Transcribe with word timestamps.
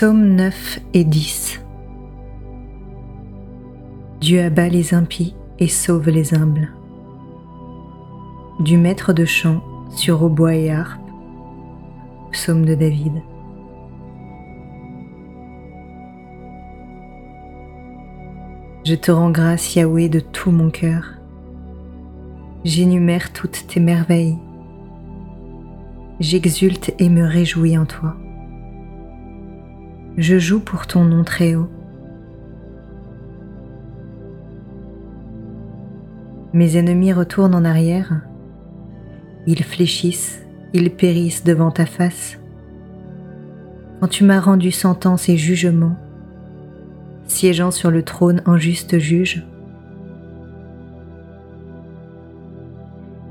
Psaume 0.00 0.36
9 0.36 0.78
et 0.94 1.02
10 1.02 1.60
Dieu 4.20 4.40
abat 4.40 4.68
les 4.68 4.94
impies 4.94 5.34
et 5.58 5.66
sauve 5.66 6.08
les 6.08 6.34
humbles. 6.34 6.72
Du 8.60 8.76
maître 8.76 9.12
de 9.12 9.24
chant 9.24 9.60
sur 9.90 10.22
hautbois 10.22 10.54
et 10.54 10.70
harpe. 10.70 11.02
Psaume 12.30 12.64
de 12.64 12.76
David. 12.76 13.14
Je 18.84 18.94
te 18.94 19.10
rends 19.10 19.32
grâce, 19.32 19.74
Yahweh, 19.74 20.08
de 20.08 20.20
tout 20.20 20.52
mon 20.52 20.70
cœur. 20.70 21.14
J'énumère 22.62 23.32
toutes 23.32 23.66
tes 23.66 23.80
merveilles. 23.80 24.38
J'exulte 26.20 26.94
et 27.00 27.08
me 27.08 27.24
réjouis 27.24 27.76
en 27.76 27.84
toi. 27.84 28.14
Je 30.18 30.36
joue 30.36 30.58
pour 30.58 30.88
ton 30.88 31.04
nom 31.04 31.22
très 31.22 31.54
haut. 31.54 31.68
Mes 36.52 36.76
ennemis 36.76 37.12
retournent 37.12 37.54
en 37.54 37.64
arrière. 37.64 38.22
Ils 39.46 39.62
fléchissent, 39.62 40.44
ils 40.72 40.90
périssent 40.90 41.44
devant 41.44 41.70
ta 41.70 41.86
face. 41.86 42.36
Quand 44.00 44.08
tu 44.08 44.24
m'as 44.24 44.40
rendu 44.40 44.72
sentence 44.72 45.28
et 45.28 45.36
jugement, 45.36 45.94
siégeant 47.28 47.70
sur 47.70 47.92
le 47.92 48.02
trône 48.02 48.42
en 48.44 48.56
juste 48.56 48.98
juge, 48.98 49.46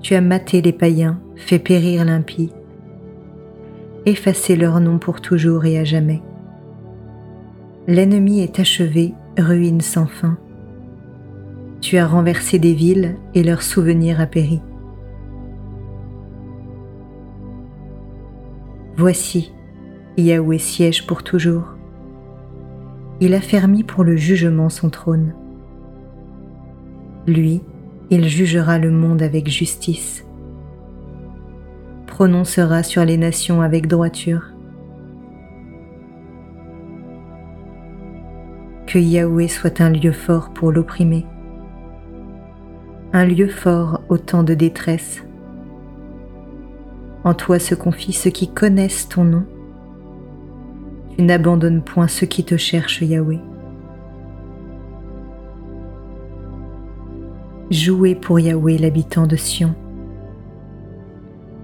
tu 0.00 0.16
as 0.16 0.20
maté 0.20 0.60
les 0.60 0.72
païens, 0.72 1.20
fait 1.36 1.60
périr 1.60 2.04
l'impie, 2.04 2.52
effacé 4.04 4.56
leur 4.56 4.80
nom 4.80 4.98
pour 4.98 5.20
toujours 5.20 5.64
et 5.64 5.78
à 5.78 5.84
jamais. 5.84 6.22
L'ennemi 7.88 8.40
est 8.40 8.60
achevé, 8.60 9.12
ruine 9.36 9.80
sans 9.80 10.06
fin. 10.06 10.38
Tu 11.80 11.96
as 11.96 12.06
renversé 12.06 12.60
des 12.60 12.74
villes 12.74 13.16
et 13.34 13.42
leur 13.42 13.60
souvenir 13.62 14.20
a 14.20 14.26
péri. 14.26 14.62
Voici, 18.96 19.52
Yahweh 20.16 20.58
siège 20.58 21.08
pour 21.08 21.24
toujours. 21.24 21.74
Il 23.20 23.34
a 23.34 23.40
fermi 23.40 23.82
pour 23.82 24.04
le 24.04 24.16
jugement 24.16 24.68
son 24.68 24.88
trône. 24.88 25.34
Lui, 27.26 27.62
il 28.10 28.28
jugera 28.28 28.78
le 28.78 28.92
monde 28.92 29.22
avec 29.22 29.48
justice, 29.48 30.24
prononcera 32.06 32.84
sur 32.84 33.04
les 33.04 33.16
nations 33.16 33.60
avec 33.60 33.88
droiture. 33.88 34.51
Que 38.92 38.98
Yahweh 38.98 39.48
soit 39.48 39.80
un 39.80 39.88
lieu 39.88 40.12
fort 40.12 40.50
pour 40.50 40.70
l'opprimer, 40.70 41.24
un 43.14 43.24
lieu 43.24 43.48
fort 43.48 44.02
au 44.10 44.18
temps 44.18 44.42
de 44.42 44.52
détresse. 44.52 45.24
En 47.24 47.32
toi 47.32 47.58
se 47.58 47.74
confient 47.74 48.12
ceux 48.12 48.28
qui 48.28 48.52
connaissent 48.52 49.08
ton 49.08 49.24
nom. 49.24 49.46
Tu 51.16 51.22
n'abandonnes 51.22 51.80
point 51.80 52.06
ceux 52.06 52.26
qui 52.26 52.44
te 52.44 52.58
cherchent, 52.58 53.00
Yahweh. 53.00 53.40
Jouez 57.70 58.14
pour 58.14 58.40
Yahweh 58.40 58.76
l'habitant 58.76 59.26
de 59.26 59.36
Sion. 59.36 59.74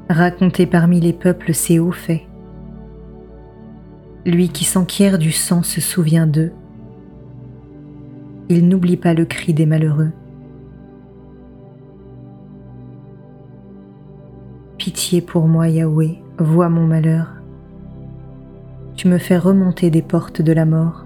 Racontez 0.09 0.65
parmi 0.65 0.99
les 0.99 1.13
peuples 1.13 1.53
ses 1.53 1.79
hauts 1.79 1.93
faits. 1.93 2.23
Lui 4.25 4.49
qui 4.49 4.65
s'enquiert 4.65 5.19
du 5.19 5.31
sang 5.31 5.63
se 5.63 5.83
souvient 5.83 6.27
d'eux 6.27 6.53
il 8.49 8.67
n'oublie 8.69 8.97
pas 8.97 9.15
le 9.15 9.27
cri 9.27 9.53
des 9.53 9.67
malheureux. 9.67 10.11
Pitié 14.79 15.21
pour 15.21 15.49
moi, 15.49 15.69
Yahweh, 15.69 16.19
vois 16.39 16.69
mon 16.69 16.87
malheur. 16.87 17.35
Tu 18.97 19.07
me 19.09 19.19
fais 19.19 19.37
remonter 19.37 19.91
des 19.91 20.03
portes 20.03 20.41
de 20.41 20.53
la 20.53 20.65
mort. 20.65 21.05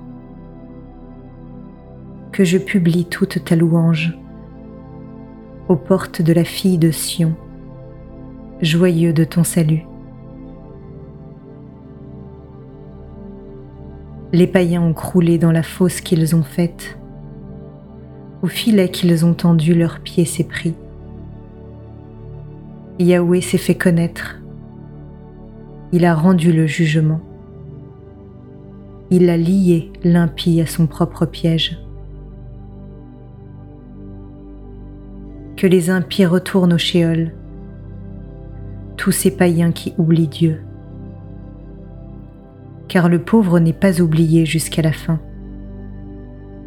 Que 2.31 2.45
je 2.45 2.59
publie 2.59 3.07
toute 3.07 3.45
ta 3.45 3.57
louange 3.57 4.17
aux 5.69 5.77
portes 5.77 6.23
de 6.23 6.33
la 6.33 6.45
fille 6.45 6.79
de 6.79 6.91
Sion, 6.91 7.35
joyeux 8.61 9.13
de 9.13 9.25
ton 9.25 9.45
salut. 9.45 9.85
Les 14.33 14.47
païens 14.47 14.83
ont 14.83 14.95
croulé 14.95 15.39
dans 15.39 15.53
la 15.53 15.63
fosse 15.63 16.01
qu'ils 16.01 16.35
ont 16.35 16.43
faite 16.43 16.99
au 18.43 18.49
filet 18.49 18.89
qu'ils 18.89 19.25
ont 19.25 19.35
tendu, 19.35 19.73
leurs 19.75 20.01
pieds 20.01 20.25
s'est 20.25 20.45
pris. 20.45 20.75
Yahweh 22.99 23.41
s'est 23.41 23.59
fait 23.59 23.77
connaître. 23.77 24.41
Il 25.93 26.05
a 26.05 26.15
rendu 26.15 26.53
le 26.53 26.67
jugement. 26.67 27.21
Il 29.11 29.31
a 29.31 29.37
lié 29.37 29.93
l'impie 30.03 30.61
à 30.61 30.67
son 30.67 30.87
propre 30.87 31.25
piège. 31.25 31.79
Que 35.57 35.67
les 35.67 35.91
impies 35.91 36.27
retournent 36.27 36.73
au 36.73 36.79
Shéol, 36.79 37.33
tous 38.97 39.13
ces 39.13 39.31
païens 39.37 39.71
qui 39.71 39.95
oublient 39.99 40.29
Dieu. 40.29 40.63
Car 42.89 43.09
le 43.09 43.23
pauvre 43.23 43.61
n'est 43.61 43.73
pas 43.73 44.01
oublié 44.01 44.45
jusqu'à 44.45 44.83
la 44.83 44.93
fin 44.93 45.21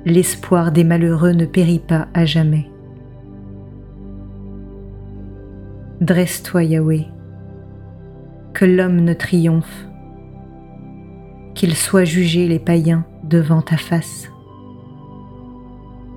l'espoir 0.06 0.72
des 0.72 0.84
malheureux 0.84 1.32
ne 1.32 1.46
périt 1.46 1.80
pas 1.80 2.08
à 2.14 2.26
jamais. 2.26 2.70
Dresse-toi, 6.00 6.64
Yahweh, 6.64 7.08
que 8.54 8.66
l'homme 8.66 9.02
ne 9.02 9.14
triomphe, 9.14 9.88
qu'ils 11.56 11.76
soient 11.76 12.04
jugés 12.04 12.48
les 12.48 12.60
païens 12.60 13.06
devant 13.24 13.64
ta 13.64 13.78
face. 13.78 14.30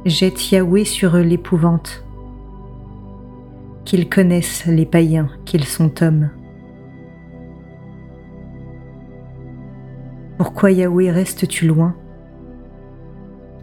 Jette 0.04 0.52
Yahweh 0.52 0.84
sur 0.84 1.16
eux 1.16 1.22
l'épouvante, 1.22 2.04
qu'ils 3.86 4.10
connaissent 4.10 4.66
les 4.66 4.86
païens 4.86 5.30
qu'ils 5.46 5.64
sont 5.64 6.02
hommes. 6.02 6.28
Pourquoi 10.36 10.72
Yahweh 10.72 11.10
restes-tu 11.10 11.66
loin? 11.66 11.96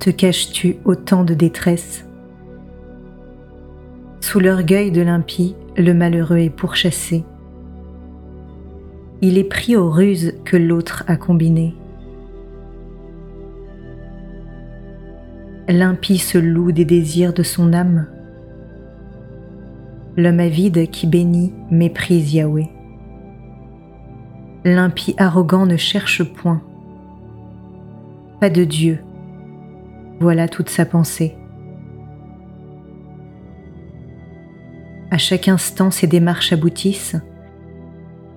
Te 0.06 0.12
caches-tu 0.12 0.78
au 0.86 0.94
temps 0.94 1.24
de 1.24 1.34
détresse 1.34 2.06
Sous 4.22 4.40
l'orgueil 4.40 4.92
de 4.92 5.02
l'impie, 5.02 5.56
le 5.78 5.96
malheureux 5.96 6.38
est 6.38 6.52
pourchassé. 6.52 7.24
Il 9.24 9.40
est 9.40 9.46
pris 9.46 9.76
aux 9.76 9.90
ruses 9.90 10.34
que 10.46 10.58
l'autre 10.58 11.04
a 11.08 11.16
combinées. 11.16 11.74
L'impie 15.68 16.20
se 16.20 16.38
loue 16.38 16.72
des 16.72 16.86
désirs 16.86 17.34
de 17.34 17.42
son 17.42 17.74
âme. 17.74 18.06
L'homme 20.18 20.40
avide 20.40 20.88
qui 20.92 21.08
bénit 21.08 21.52
méprise 21.72 22.32
Yahweh. 22.32 22.70
L'impie 24.66 25.16
arrogant 25.18 25.66
ne 25.66 25.78
cherche 25.78 26.24
point. 26.24 26.62
Pas 28.40 28.52
de 28.52 28.66
Dieu 28.66 29.00
voilà 30.20 30.48
toute 30.48 30.70
sa 30.70 30.86
pensée. 30.86 31.36
À 35.12 35.18
chaque 35.18 35.48
instant, 35.48 35.92
ses 35.92 36.08
démarches 36.08 36.52
aboutissent. 36.52 37.16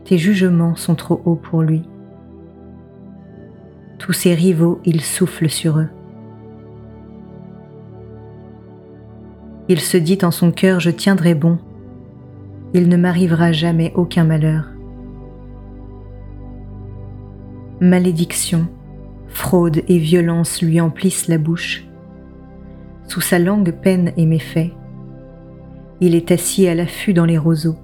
Tes 0.04 0.18
jugements 0.18 0.76
sont 0.76 0.94
trop 0.94 1.20
hauts 1.24 1.36
pour 1.36 1.62
lui. 1.62 1.82
Tous 3.98 4.12
ses 4.12 4.34
rivaux, 4.34 4.80
il 4.84 5.00
souffle 5.00 5.48
sur 5.48 5.78
eux. 5.78 5.88
Il 9.68 9.80
se 9.80 9.96
dit 9.96 10.18
en 10.22 10.30
son 10.30 10.50
cœur, 10.50 10.80
je 10.80 10.90
tiendrai 10.90 11.34
bon. 11.34 11.58
Il 12.74 12.88
ne 12.88 12.96
m'arrivera 12.96 13.52
jamais 13.52 13.92
aucun 13.96 14.24
malheur. 14.24 14.64
Malédiction, 17.80 18.68
Fraude 19.28 19.82
et 19.88 19.98
violence 19.98 20.62
lui 20.62 20.80
emplissent 20.80 21.28
la 21.28 21.38
bouche. 21.38 21.86
Sous 23.06 23.20
sa 23.20 23.38
langue 23.38 23.72
peine 23.72 24.12
et 24.16 24.26
méfait. 24.26 24.72
Il 26.00 26.14
est 26.14 26.30
assis 26.30 26.68
à 26.68 26.74
l'affût 26.74 27.12
dans 27.12 27.24
les 27.24 27.38
roseaux. 27.38 27.76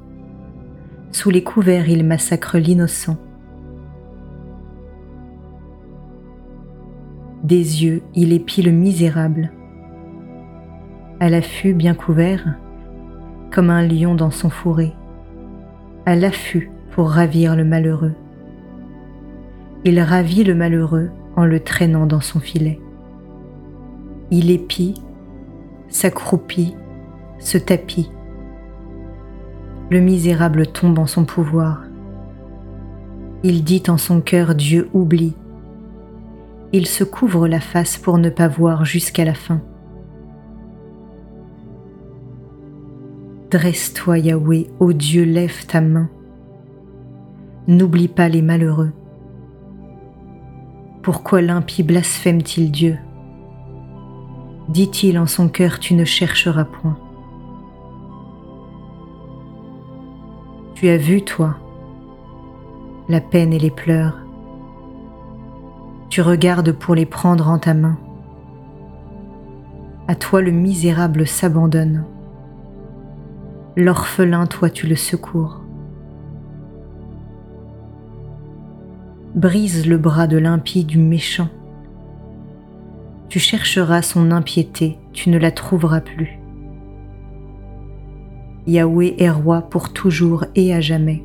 Sous 1.13 1.31
les 1.31 1.43
couverts, 1.43 1.89
il 1.89 2.05
massacre 2.05 2.59
l'innocent. 2.59 3.17
Des 7.45 7.85
yeux, 7.85 8.03
il 8.15 8.33
épie 8.33 8.63
le 8.63 8.71
misérable. 8.71 9.53
À 11.21 11.29
l'affût 11.29 11.75
bien 11.75 11.95
couvert, 11.95 12.57
comme 13.51 13.71
un 13.71 13.87
lion 13.87 14.15
dans 14.15 14.31
son 14.31 14.51
fourré. 14.51 14.93
À 16.07 16.17
l'affût 16.17 16.71
pour 16.91 17.11
ravir 17.11 17.55
le 17.55 17.65
malheureux 17.65 18.15
Il 19.85 20.01
ravit 20.01 20.45
le 20.45 20.55
malheureux 20.55 21.11
en 21.37 21.45
le 21.45 21.61
traînant 21.61 22.07
dans 22.07 22.21
son 22.21 22.41
filet. 22.41 22.81
Il 24.31 24.51
épie, 24.51 24.95
s'accroupit, 25.89 26.75
se 27.39 27.59
tapit. 27.59 28.11
Le 29.91 30.01
misérable 30.01 30.67
tombe 30.67 30.99
en 30.99 31.07
son 31.07 31.25
pouvoir. 31.25 31.83
Il 33.43 33.65
dit 33.65 33.83
en 33.89 33.99
son 33.99 34.21
cœur 34.21 34.55
Dieu 34.55 34.89
oublie. 34.95 35.37
Il 36.73 36.87
se 36.87 37.05
couvre 37.05 37.47
la 37.47 37.61
face 37.61 37.99
pour 37.99 38.19
ne 38.19 38.31
pas 38.31 38.49
voir 38.49 38.85
jusqu'à 38.85 39.25
la 39.25 39.35
fin. 39.35 39.61
Dresse-toi, 43.51 44.19
Yahweh, 44.19 44.67
ô 44.81 44.93
Dieu, 44.93 45.23
lève 45.23 45.67
ta 45.67 45.81
main. 45.81 46.09
N'oublie 47.69 48.09
pas 48.09 48.29
les 48.29 48.43
malheureux. 48.43 48.93
Pourquoi 51.05 51.43
l'impie 51.43 51.83
blasphème-t-il 51.83 52.71
Dieu? 52.71 52.99
Dit-il 54.71 55.19
en 55.19 55.27
son 55.27 55.51
cœur, 55.51 55.79
tu 55.79 55.93
ne 55.93 56.07
chercheras 56.07 56.65
point. 56.65 56.97
Tu 60.75 60.89
as 60.89 60.97
vu, 60.97 61.21
toi, 61.21 61.57
la 63.11 63.21
peine 63.21 63.53
et 63.53 63.59
les 63.59 63.71
pleurs. 63.71 64.17
Tu 66.09 66.23
regardes 66.23 66.73
pour 66.73 66.95
les 66.95 67.05
prendre 67.05 67.51
en 67.51 67.59
ta 67.59 67.75
main. 67.75 67.99
À 70.09 70.15
toi 70.15 70.41
le 70.41 70.53
misérable 70.53 71.27
s'abandonne. 71.27 72.07
L'orphelin, 73.77 74.47
toi, 74.47 74.71
tu 74.71 74.87
le 74.87 74.97
secours. 74.97 75.64
Brise 79.35 79.89
le 79.89 79.99
bras 79.99 80.29
de 80.29 80.39
l'impie 80.39 80.85
du 80.85 80.97
méchant. 80.97 81.49
Tu 83.29 83.41
chercheras 83.41 84.01
son 84.01 84.31
impiété, 84.31 84.97
tu 85.13 85.29
ne 85.29 85.39
la 85.39 85.51
trouveras 85.51 86.01
plus. 86.01 86.39
Yahweh 88.69 89.17
est 89.19 89.31
roi 89.31 89.63
pour 89.63 89.93
toujours 89.93 90.45
et 90.55 90.73
à 90.73 90.81
jamais. 90.81 91.25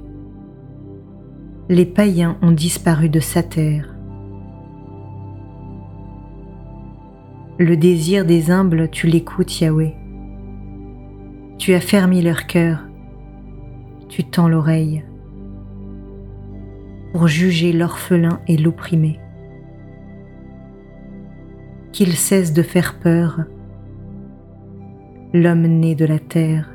Les 1.69 1.85
païens 1.85 2.37
ont 2.41 2.51
disparu 2.51 3.09
de 3.09 3.19
sa 3.19 3.43
terre. 3.43 3.95
Le 7.59 7.77
désir 7.77 8.25
des 8.25 8.49
humbles, 8.49 8.89
tu 8.89 9.05
l'écoutes, 9.05 9.61
Yahweh. 9.61 9.95
Tu 11.59 11.75
as 11.75 11.81
fermi 11.81 12.23
leur 12.23 12.47
cœur, 12.47 12.87
tu 14.07 14.23
tends 14.23 14.47
l'oreille 14.47 15.03
pour 17.11 17.27
juger 17.27 17.73
l'orphelin 17.73 18.39
et 18.47 18.57
l'opprimé. 18.57 19.19
Qu'il 21.91 22.13
cesse 22.13 22.53
de 22.53 22.61
faire 22.61 22.99
peur, 22.99 23.43
l'homme 25.33 25.67
né 25.67 25.95
de 25.95 26.05
la 26.05 26.19
terre. 26.19 26.69